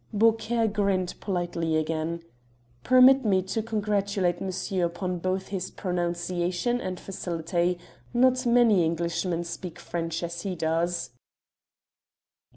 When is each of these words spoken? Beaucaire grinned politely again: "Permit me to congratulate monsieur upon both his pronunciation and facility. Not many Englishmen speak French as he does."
Beaucaire 0.11 0.67
grinned 0.67 1.13
politely 1.19 1.77
again: 1.77 2.23
"Permit 2.83 3.23
me 3.23 3.43
to 3.43 3.61
congratulate 3.61 4.41
monsieur 4.41 4.83
upon 4.83 5.19
both 5.19 5.49
his 5.49 5.69
pronunciation 5.69 6.81
and 6.81 6.99
facility. 6.99 7.77
Not 8.11 8.43
many 8.47 8.83
Englishmen 8.83 9.43
speak 9.43 9.77
French 9.77 10.23
as 10.23 10.41
he 10.41 10.55
does." 10.55 11.11